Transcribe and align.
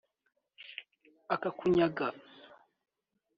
akakunyaga 1.33 2.07